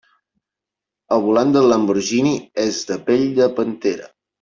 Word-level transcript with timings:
El 1.17 1.21
volant 1.27 1.53
del 1.57 1.69
Lamborghini 1.75 2.35
és 2.67 2.83
de 2.93 3.01
pell 3.11 3.33
de 3.41 3.53
pantera. 3.61 4.15